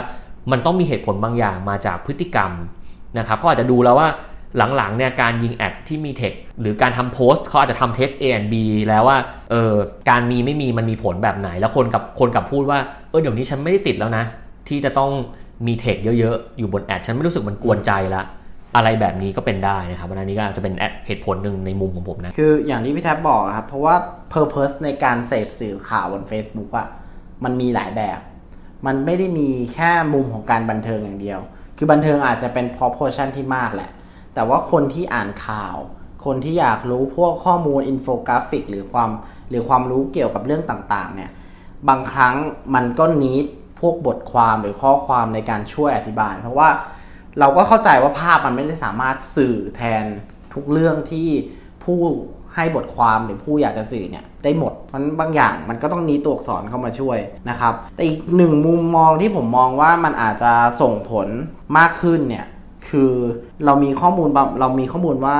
[0.51, 2.51] มันต้องมีเหตุผลบางอย่างมาจากพฤติกรรม
[3.17, 4.09] นะครับเขาอาจจะดูแล้วว่า
[4.77, 8.55] หลังๆเนี่ยการยิงแอดที่มีเทคหรือการทำโพสต์เขาอาจจะทำเทส A and B
[8.87, 9.17] แล้วว่า
[9.51, 9.73] เออ
[10.09, 12.79] การมีไม่มีมันมีผลแบบไหน แล้วคนกับคนกับพูดว่า
[13.09, 14.23] เออเดี๋ยวนี้ฉันไม่ได้ติดแล้วนะ
[14.67, 15.11] ที่จะต้อง
[15.67, 18.21] มีเทคเยอะๆ อยู่บน ad ฉันไม่รู้สึกมันกวนใจละ
[18.75, 20.73] อะไรแบบนี้ก็เป็นได้นะครับวันนี้ก็อาจจะเป็น
[21.07, 23.95] เหตุผลหนึ่งในมุมของผมนะ คืออย่างที่พี่แท็บบอกครับ เพราะว่า
[24.33, 26.87] Purpose ในการเสพสื่อข่าวบน Facebook อะ
[27.43, 28.19] มันมีหลายแบบ
[28.85, 31.39] มันไม่ได้มีแค่มุมของการบันเทิงอย่างเดียว
[31.77, 33.89] คือบันเทิงอาจจะเป็น proportion ที่มากแหละ
[34.33, 35.75] แต่ว่าคนที่อ่านข่าว
[36.25, 39.09] คนที่อยากรู้พวกข้อมูลอินโฟกราฟิก หรือความ
[39.49, 41.31] หรือความรู้เกี่ยวกับเรื่องต่างๆ เนี่ย
[41.89, 42.35] บางครั้ง
[42.75, 43.45] มันก็นิด
[43.79, 46.69] พวกบทความหรือข้อความในการช่วยอธิบาย เพราะว่า
[47.39, 50.03] เราก็เข้าใจว่าภาพมันไม่ได้สามารถสื่อแทน
[50.53, 51.27] ทุกเรื่องที่
[51.83, 51.99] ผู้
[52.55, 57.17] ให้บทความหรือผู้อยากจะสื่อเนี่ยได้หมด เพราะบางอย่างมันก็ต้องนี้ตัวอักษรเข้ามาช่วย
[57.49, 61.27] นะครับ แต่อีกหนึ่งมุมมองที่ผมมองว่ามันอาจจะส่งผล
[61.77, 62.45] มากขึ้นเนี่ย
[62.89, 63.11] คือ
[63.65, 64.29] เรามีข้อมูล
[64.59, 65.37] เรามีข้อมูลว่า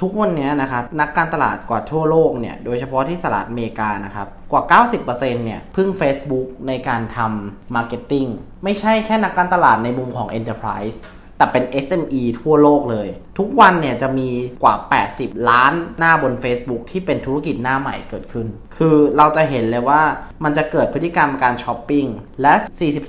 [0.00, 8.26] ทุกวันนี้นะครับนักการตลาดกว่าทั่วโลกเนี่ยโดยเฉพาะที่สหรัฐอเมริกานะครับกว่า 90%เนี่ยพึ่ง Facebook ในการทำ marketing
[8.64, 10.96] ไม่ใช่แค่นักการตลาดในมุมของ Enterprise
[11.42, 13.08] แต่เป็น SME ทั่วโลกเลย
[13.38, 14.28] ทุกวันเนี่ยจะมี
[14.62, 14.74] กว่า
[15.10, 18.46] 80 ล้านหน้าบน Facebook ที่เป็นธุรกิจหน้าใหม่เกิดขึ้น
[18.76, 20.02] คือเราจะเห็นเลยว่า
[20.44, 22.06] มันจะเกิดพฤติกรรมการช้อปปิ้ง
[22.42, 22.54] และ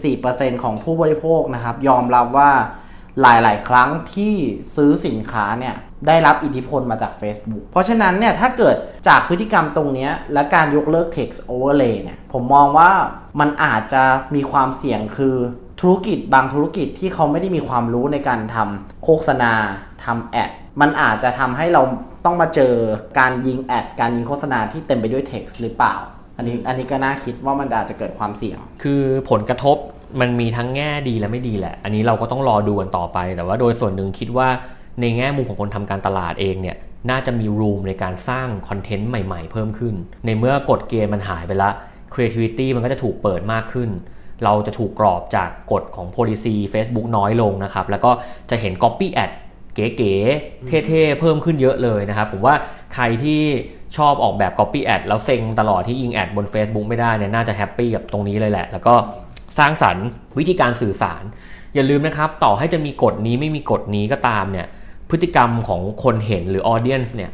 [0.03, 2.51] 44%ของผู้บริโภคนะครับ ยอมรับว่า
[3.21, 4.33] หลาย ๆ ครั้งที่
[4.75, 5.75] ซื้อสินค้าเนี่ย
[6.07, 8.75] ได้รับอิทธิพลมาจาก Facebook เพราะฉะนั้นเนี่ยถ้าเกิด
[9.07, 12.91] จากพฤติกรรมตรงนี้ และการยกเลิก text overlay เนี่ยผมมองว่า
[13.39, 14.03] มันอาจจะ
[14.35, 15.35] มีความเสี่ยงคือ
[15.81, 19.53] ธุรกิจบางธุรกิจที่เขาไม่ได้มีความรู้ในการทำโฆษณา
[20.05, 20.49] ทำแอด
[20.81, 21.81] มันอาจจะทำให้เรา
[22.25, 22.73] ต้องมาเจอ
[23.19, 25.95] การยิงแอดการยิงโฆษณาที่เต็มไปด้วย text หรือเปล่า
[26.37, 29.77] อันนี้อันนี้ก็น่าคิดว่ามันอาจจะเกิดความเสี่ยง คือผลกระทบ
[30.21, 34.47] มันมีทั้งแง่ดีและไม่ดีแหละ อันนี้เราก็ต้องรอดูกันต่อไป แต่ว่าโดยส่วนหนึ่งคิดว่า
[35.01, 36.77] ในแง่มุมของคนทำการตลาดเองเนี่ย
[37.09, 39.95] น่าจะมีรูมในการสร้างคอนเทนต์ใหม่ ๆ เพิ่มขึ้น
[40.25, 41.69] ในเมื่อกฎเกณฑ์มันหายไปละ
[42.13, 43.89] creativity มันก็จะถูกเปิดมากขึ้น
[44.43, 48.11] เราจะถูกกรอบจากกฎของ policy Facebook น้อยลงนะครับ แล้วก็
[48.49, 49.31] จะเห็น copy ad
[49.75, 52.55] เก๋ๆ เท่ๆ เพิ่มขึ้นเยอะเลยนะครับ ผมว่า
[52.93, 53.41] ใครที่
[53.97, 58.95] ชอบออกแบบ copy ad แล้วเซ็งตลอดที่ยิง ad บน Facebook ไม่ได้เนี่ยน่าจะ happy กับตรงนี้เลยแหละ แล้วก็
[59.57, 60.05] สร้างสรรค์
[60.37, 61.23] วิธีการสื่อสาร
[61.75, 64.67] อย่าลืมนะครับ ต่อให้จะมีกฎนี้ไม่มีกฎนี้ก็ตามเนี่ย
[65.09, 67.31] พฤติกรรมของคนเห็นหรือ audience เนี่ย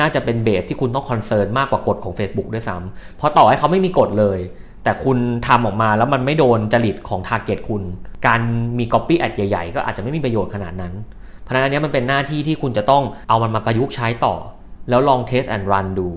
[0.00, 4.38] น่าจะเป็น base ที่คุณต้อง concern มากกว่ากฎของ Facebook ด้วยซ้ำเพราะต่อให้เขาไม่มีกฎเลย
[4.84, 7.82] แต่คุณทำออกมาแล้วมันไม่โดนจริตของ target คุณ
[8.26, 8.40] การ
[8.78, 10.92] มี Copy แอดใหญ่ๆ ก็อาจจะไม่มีประโยชน์ขนาดนั้น
[11.42, 14.34] เพราะฉะนั้นอันนี้มันเป็นหน้าที่ที่คุณจะต้องเอามันมาประยุกต์ใช้ต่อ
[14.88, 16.08] แล้วลอง test and learn ดู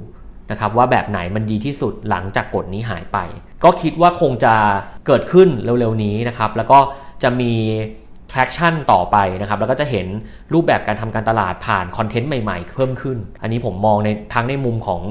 [0.52, 3.18] นะครับว่าแบบไหนมันดีที่สุดหลังจากกฎนี้หายไป
[3.64, 4.54] ก็คิดว่าคงจะ
[5.08, 6.80] เกิดขึ้นเร็วๆนี้นะครับ แล้วก็
[7.24, 7.54] จะมี
[8.32, 10.08] traction ต่อไปนะครับ แล้วก็จะเห็น
[10.54, 15.02] รูปแบบการทำการตลาดผ่าน content ใหม่ๆ เพิ่มขึ้น อันนี้ผมมองในทั้งในมุมของ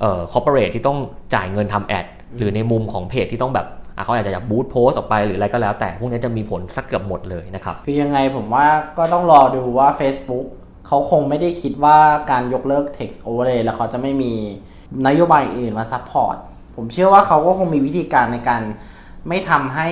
[0.00, 0.98] เอ่อ corporate ที่ต้อง
[1.34, 3.66] จ่ายเงินทำ ad หรือในมุมของเพจที่ต้องแบบ
[4.04, 8.66] เขาอาจจะอยาก boost post ออกไปหรืออะไรก็แล้ว แต่พวกนี้จะมีผลสักเกือบหมดเลยนะครับ คือยังไงผมว่า
[8.98, 10.46] ก็ต้องรอดูว่า Facebook
[10.86, 11.98] เขาคงไม่ได้คิดว่า
[12.30, 14.32] การยกเลิก text overlay แล้วเขาจะไม่มี
[15.06, 16.36] นโยบายอื่นมา support
[16.76, 18.62] ผมเชื่อว่าเขาก็คงมีวิธีการในการ
[19.28, 19.88] ไม่ทำให้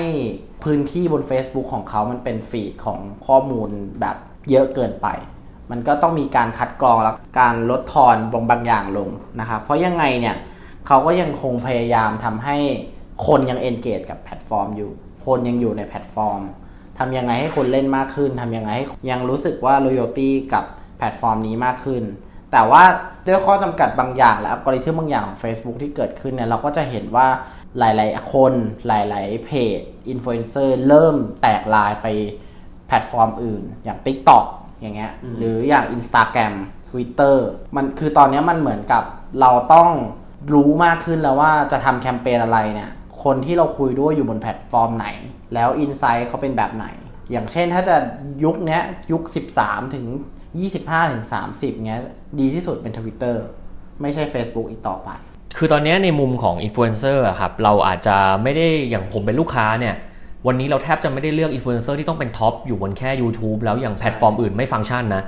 [0.65, 3.69] พื้นที่บน Facebook ของเขามันเป็น feed ของข้อมูล
[4.01, 4.17] แบบ
[4.51, 5.07] เยอะเกินไป
[5.71, 9.09] มันก็ต้องมีการคัดกรองและการลดทอนบางบางอย่างลง
[9.41, 10.37] นะครับ เพราะยังไงเนี่ย
[10.89, 12.57] เขาก็ยังคงพยายามทำให้
[13.27, 14.91] คนยัง engage กับแพลตฟอร์มอยู่
[15.27, 16.43] คนยังอยู่ในแพลตฟอร์ม
[16.99, 20.65] ทำยังไงให้คนเล่นมากขึ้นทำยังไงให้ยังรู้สึกว่า loyalty กับ
[20.99, 22.03] แพลตฟอร์มนี้มากขึ้น
[22.53, 22.83] แต่ว่า
[23.27, 27.27] ด้วยข้อจำกัดบางอย่างและอัลกอริทึมบางอย่างของ Facebook ที่เกิดขึ้นเนี่ยเราก็จะเห็นว่า
[27.79, 28.53] หลายๆ คน
[28.87, 32.07] หลาย ๆ เพจอินฟลูเอนเซอร์เริ่มแตกไลน์ไป
[32.87, 34.45] แพลตฟอร์มอื่น อย่าง TikTok
[34.81, 36.55] อย่างเงี้ยหรืออย่าง Instagram
[36.89, 37.37] Twitter
[37.77, 39.03] มันคือตอนนี้มันเหมือนกับ
[39.41, 39.91] เราต้อง
[40.53, 42.91] รู้มากขึ้นแล้วว่าจะทำแคมเปญอะไรเนี่ย
[43.25, 45.07] คนที่เราคุยด้วยอยู่บนแพลตฟอร์มไหน
[45.55, 46.87] แล้ว insight เขาเป็นแบบไหน
[47.33, 47.97] อย่างเช่นถ้าจะ
[48.45, 48.81] ยุคนี้
[49.13, 49.23] ยุค
[49.59, 50.07] 13 ถึง
[50.59, 51.25] 25 ถึง
[51.55, 52.03] 30เงี้ย
[52.41, 53.37] ดีที่สุดเป็น Twitter
[54.03, 55.09] ไม่ใช่ Facebook อีกต่อไป
[55.57, 59.95] คือตอนนี้ในมุมของอินฟลูเอนเซอร์ครับ เราอาจจะไม่ได้อย่างผมเป็นลูกค้าเนี่ย
[60.47, 65.23] วันนี้เราแทบจะไม่ได้เลือกอินฟลูเอนเซอร์ที่ต้องเป็น top อยู่บนแค่ YouTube แล้วอย่างแพลตฟอร์มอื่นไม่ฟังก์ชันนะ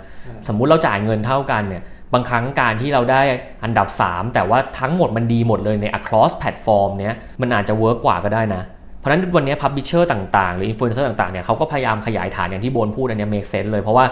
[0.48, 1.82] สมมุติเราจ่ายเงินเท่ากันเนี่ย
[2.14, 3.22] บางครั้งการที่เราได้
[3.64, 8.62] อันดับ 3 แต่ว่าทั้งหมดมันดีหมดเลยใน across แพลตฟอร์มเนี้ยมันอาจจะ work กว่าก็ได้นะ
[8.98, 14.04] เพราะฉะนั้นวันนี้ publisher ต่างๆ หรืออินฟลูเอนเซอร์ต่างๆเนี่ยเขาก็พยายามขยายฐานอย่างที่โบนพูดอันนี้ make sense เลยเพราะว่า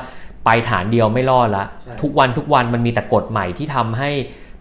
[0.45, 4.11] ไปฐานเดียวไม่รอดละใช่ทุกวันทุกวันมันมีแต่กฎใหม่ที่ทำให้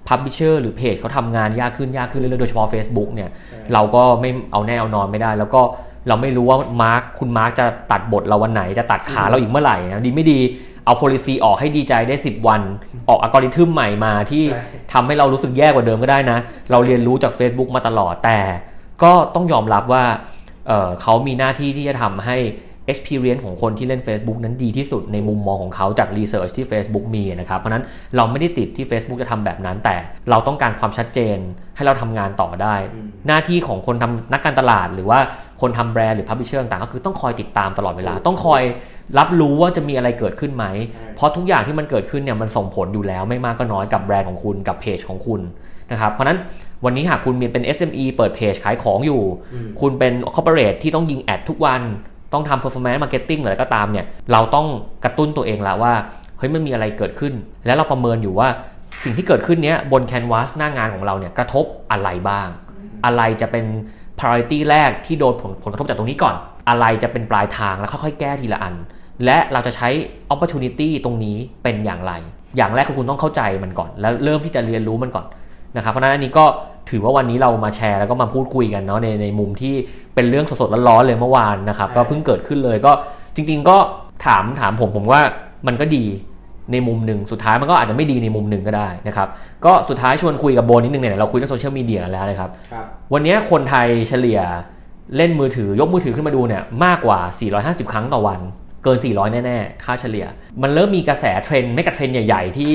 [0.08, 3.30] พับ l ิเชอร์หรือเพจเขาทำงานยากขึ้นยากขึ้นเรื่อยๆโดยเฉพาะ Facebook เนี่ย
[3.73, 5.62] เราก็ไม่เอาแน่เอานอนไม่ได้ แล้วก็
[6.08, 10.39] เราไม่รู้ว่ามาร์คคุณมาร์คจะตัดบทเราวันไหนจะตัดขาเราอีกเมื่อไหร่นะดีไม่ดี
[10.88, 12.62] เอา policy ออกให้ดีใจได้ 10 วัน
[13.10, 16.38] ออกอัลกอริทึมใหม่มาที่ใช่ทำให้เรารู้สึกแย่กว่าเดิมก็ได้นะ
[16.71, 18.39] เราเรียนรู้จาก Facebook มาตลอดแต่
[19.04, 20.04] ก็ต้องยอมรับว่า
[20.67, 22.38] เอ่อเขามีหน้าที่ที่จะทำให้
[22.91, 27.84] experience ของคนที่เล่น Facebook นั้นดีที่สุดในมุมมองของเขาจาก research ที่ Facebook มีนะครับ เพราะฉะนั้น
[28.15, 29.95] เราไม่ได้ติดที่ Facebook จะทำแบบนั้น แต่
[30.30, 31.38] เราต้องการความชัดเจน
[31.76, 32.76] ให้เราทำงานต่อได้
[33.28, 35.19] หน้าที่ของคนทำนักการตลาด หรือว่า
[35.62, 38.62] คนทำแบรนด์หรือ publisher ต่างๆก็คือต้องคอยติดตามตลอดเวลา ต้องคอย
[39.17, 40.65] รับรู้ว่าจะมีอะไรเกิดขึ้นไหม
[41.15, 45.41] เพราะทุกอย่างที่มันเกิดขึ้นเนี่ยมันส่งผลอยู่แล้วไม่มากก็น้อยกับแบรนด์ของคุณกับเพจของคุณ
[45.91, 46.39] นะครับเพราะฉะนั้น
[46.86, 49.23] วันนี้หากคุณมีเป็น SME เปิดเพจขายของอยู่
[49.82, 51.82] คุณเป็น corporate ที่ต้องยิงแอดทุกวัน
[52.34, 54.68] ต้องทำ performance marketing หรืออะไรก็ตามเนี่ย เราต้อง
[55.04, 55.94] กระตุ้นตัวเองละว่า
[56.38, 57.34] เฮ้ยมันมีอะไรเกิดขึ้น
[57.66, 58.48] แล้วเราประเมินอยู่ว่า
[59.04, 62.48] สิ่งที่เกิดขึ้นเนี้ยบน canvas หน้างานของเราเนี่ยกระทบอะไรบ้าง
[63.06, 63.66] อะไรจะเป็น
[64.20, 66.36] priority แรกที่โดนผลผลกระทบจากตรงนี้ก่อน
[66.70, 68.76] อะไรจะเป็นปลายทางแล้วค่อยๆ แก้ทีละอัน
[69.26, 69.90] และเราจะใช้
[70.34, 72.13] opportunity ตรงนี้เป็นอย่างไร
[72.58, 75.26] อย่างแรกคุณต้องเข้าใจมันก่อน แล้วเริ่มที่จะเรียนรู้มันก่อน
[75.76, 76.46] นะครับเพราะฉะนั้นอันนี้ก็
[76.89, 79.73] ถือว่าวันนี้เรามาแชร์แล้วก็มาพูดคุยกันเนาะในในมุมที่
[80.15, 82.91] เป็นเรื่องสดๆร้อนๆเลยเมื่อวานนะครับก็เพิ่งเกิดขึ้นเลยก็
[83.36, 83.78] จริง ๆ ก็
[84.26, 85.21] ถามถามผมผมว่า
[85.67, 86.06] มันก็ดี
[86.71, 89.28] ในมุมหนึ่งสุดท้ายมันก็อาจจะไม่ดีในมุมหนึ่งก็ได้นะครับ
[89.65, 94.39] ก็สุดท้ายชวนคุยกับโบนนิดนึงเนี่ยเราคุยเรื่องโซเชียลมีเดียกันแล้วนะครับครับวันนี้คนไทยเฉลี่ย
[95.17, 97.19] เล่นมือถือยกมือถือขึ้นมาดูเนี่ยมากกว่า
[97.86, 98.39] 450 ครั้งต่อวัน
[98.84, 100.26] เกิน 400 แน่ๆ ค่าเฉลี่ย
[100.62, 102.71] มันเริ่มมีกระแสเทรนด์ไม่กระเทรนด์ใหญ่ ๆ ที่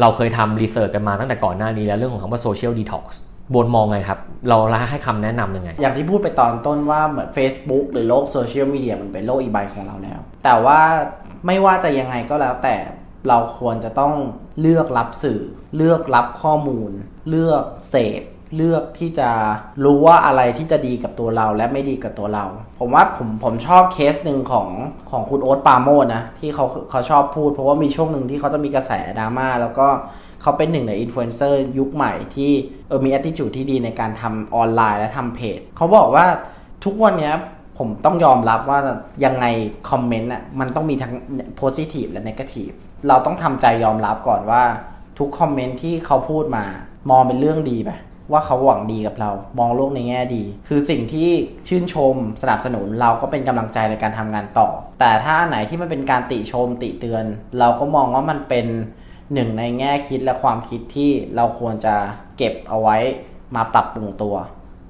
[0.00, 3.20] เราเคยทำ research กันมาตั้งแต่ก่อนหน้านี้แล้วเรื่องของคำว่า social detox
[3.54, 4.56] โบนมองไงครับ เรา
[4.90, 10.80] ให้คำแนะนำยังไง อย่างที่พูดไปตอนต้นว่าเหมือน Facebook หรือโลกโซเชียลมีเดียมันเป็นโลกอีกใบของเราแล้ว แต่ว่า
[11.46, 12.76] ไม่ว่าจะยังไงก็แล้วแต่
[13.28, 14.14] เราควรจะต้อง
[14.60, 15.40] เลือกรับสื่อ
[15.76, 16.90] เลือกรับข้อมูล
[17.28, 18.22] เลือกเสพ
[18.56, 19.30] เลือกที่จะ
[19.84, 22.44] รู้ว่าอะไรที่จะดีกับตัวเราและไม่ดีกับตัวเรา
[22.78, 24.68] ผมว่าผมผมชอบเคสหนึ่งของ
[25.10, 29.88] ของคุณโอ๊ตปราโมทย์นะที่เขาเขาชอบพูด เพราะว่ามีช่วงหนึ่งที่เขาจะมีกระแสดราม่าแล้วก็
[30.42, 32.50] เขาเป็นหนึ่งในอินฟลูเอนเซอร์ยุคใหม่ที่
[32.88, 36.26] เออมี attitude ที่ดีในการทำออนไลน์และทำเพจเขาบอกว่า
[36.84, 37.32] ทุกวันนี้
[37.78, 38.78] ผมต้องยอมรับว่า
[39.24, 39.44] ยังไง
[39.90, 41.14] คอมเมนต์อะมันต้องมีทั้ง
[41.60, 42.74] positive และ negative
[43.08, 44.62] เราต้องทำใจยอมรับก่อนว่า
[45.18, 46.64] ทุกคอมเมนต์ที่เขาพูดมา
[47.10, 47.90] มองเป็นเรื่องดีไป
[48.32, 51.30] ว่าเขาหวังดีกับเรา มองโลกในแง่ดี คือสิ่งที่
[51.68, 54.68] ชื่นชมสนับสนุนเราก็เป็นกำลังใจในการทำงานต่อ
[55.00, 57.24] แต่ถ้าไหนที่มันเป็นการติชมติเตือน
[57.58, 58.66] เราก็มองว่ามันเป็น
[59.34, 61.94] หนึ่งในแง่คิดและความคิดที่เราควรจะ
[62.36, 62.96] เก็บเอาไว้
[63.54, 64.36] มาปรับปรุงตัว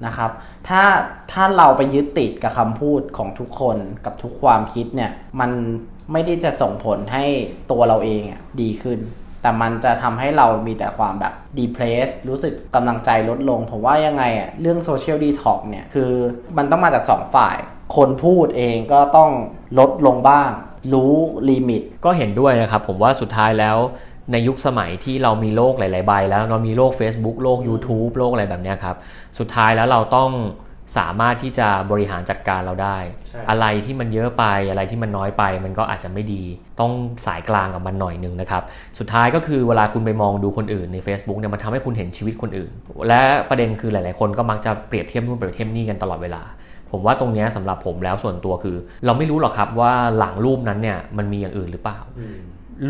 [0.05, 0.31] นะครับ
[0.67, 0.83] ถ้า
[1.31, 5.51] ถ้าเราไปยึดติดกับคำพูดของทุกคนกับทุกความคิดเนี่ยมัน
[6.11, 7.25] ไม่ได้จะส่งผลให้
[7.71, 8.21] ตัวเราเอง
[8.61, 8.99] ดีขึ้น
[9.41, 16.11] แต่มันจะทำให้เรามีแต่ความแบบ depress รู้สึกกำลังใจลดลง ผมว่ายังไงอะเรื่อง social detox เนี่ยคือ
[16.57, 17.57] มันต้องมาจากสองฝ่าย
[17.95, 19.31] คนพูดเองก็ต้อง
[19.79, 20.49] ลดลงบ้าง
[20.93, 21.13] รู้
[21.49, 23.77] ลิมิต ก็เห็นด้วยนะครับผมว่าสุดท้ายแล้ว
[24.31, 28.95] ในยุคสมัยที่เรามีโลกหลาย ๆ ใบ แล้วเรามีโลก Facebook โลก YouTube โลกอะไรแบบเนี้ยครับ
[29.39, 30.31] สุดท้ายแล้วเราต้อง
[30.97, 36.43] สามารถที่จะบริหารจัดการเราได้ใช่อะไรที่มันเยอะไปอะไรที่มันน้อยไป มันก็อาจจะไม่ดี
[36.79, 36.91] ต้อง
[37.27, 38.63] สายกลางกับมันหน่อยหนึ่งนะครับ
[38.99, 42.71] สุดท้ายก็คือเวลาคุณไปมองดูคนอื่นใน Facebook เนี่ยมันทำให้คุณเห็นชีวิตคนอื่น
[43.07, 46.41] และประเด็นคือหลาย ๆ คนก็มักจะเปรียบเทียบนู่นเปรียบเทียบนี่กันตลอดเวลา
[46.91, 51.99] ผมว่าตรงเนี้ยสำหรับผมแล้วส่วนตัวคือ เราไม่รู้หรอกครับว่าหลังรูปนั้นเนี่ยมันมีอย่างอื่นหรือเปล่า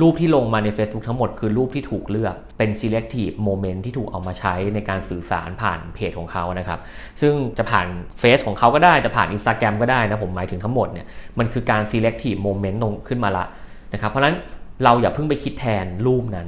[0.02, 6.80] รูปที่ลงมาใน Facebook ทั้งหมดคือรูปที่ถูกเลือกเป็น selective moment ที่ถูกเอามาใช้ในการสื่อสารผ่านเพจของเขานะครับ
[7.22, 7.88] ซึ่งจะผ่าน
[8.20, 11.06] เฟซของเขาก็ได้จะผ่าน Instagram ก็ได้นะผมหมายถึงทั้งหมดเนี่ย
[11.40, 13.46] มันคือการ selective moment ตรงขึ้นมาละ
[13.94, 14.36] นะครับเพราะฉะนั้น
[14.84, 16.48] เราอย่าเพิ่งไปคิดแทนรูปนั้น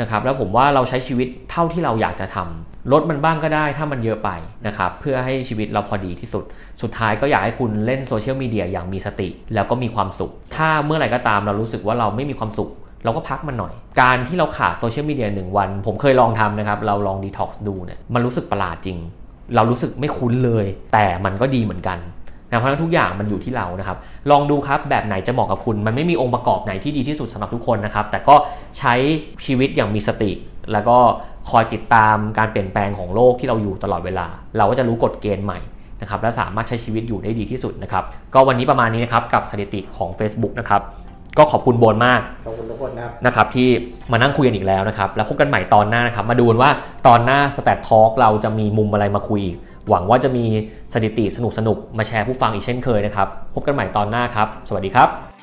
[0.00, 4.30] นะครับแล้วผมว่าเราใช้ชีวิตเท่าที่เราอยากจะทำ ลดมันบ้างก็ได้ถ้ามันเยอะไป
[4.66, 6.44] นะครับเพื่อให้ชีวิตเราพอดีที่สุด
[6.82, 12.70] สุดท้ายก็อยากให้คุณเล่นโซเชียลมีเดียอย่างมีสติ แล้วก็มีความสุข ถ้าเมื่อไหร่ก็ตามเรารู้สึกว่าเราไม่มีความสุข
[13.04, 18.98] เราก็พักมันหน่อย การที่เราขาดโซเชียลมีเดียหนึ่งวัน ผมเคยลองทำนะครับ เราลองดีท็อกซ์ดูเนี่ยมันรู้สึกประหลาดจริง
[19.54, 21.98] เรารู้สึกไม่คุ้นเลย แต่มันก็ดีเหมือนกัน
[22.50, 23.98] นะเพราะฉะนั้นทุกอย่างมันอยู่ที่เรานะครับ
[24.30, 28.34] ลองดูครับแบบไหนจะเหมาะกับคุณ มันไม่มีองค์ประกอบไหนที่ดีที่สุดสำหรับทุกคนนะครับ แต่ก็
[28.78, 28.94] ใช้
[29.46, 30.30] ชีวิตอย่างมีสติ
[30.72, 30.98] แล้วก็
[31.50, 34.26] คอยติดตามการเปลี่ยนแปลงของโลกที่เราอยู่ตลอดเวลา
[34.56, 35.58] เราก็จะรู้กฎเกณฑ์ใหม่
[36.00, 38.04] นะครับและสามารถใช้ชีวิตอยู่ได้ดีที่สุดนะครับ
[38.34, 40.82] ก็วันนี้ประมาณนี้นะครับกับสถิติของ Facebook นะครับ
[41.38, 43.68] ก็ขอบคุณโบนมากขอบคุณทุกคนนะครับนะครับที่
[44.12, 46.70] มานั่งคุยกันอีกแล้วนะครับแล้วพบกันใหม่ตอนหน้านะครับมาดูกันว่า
[47.06, 49.56] ตอนหน้า Stat Talk เราจะมีมุมอะไรมาคุยอีก
[49.88, 50.44] หวังว่าจะมี
[50.94, 55.33] สถิติสนุกๆมาแชร์ผู้ฟังอีกเช่นเคยนะครับพบกันใหม่ตอนหน้าครับ สวัสดีครับ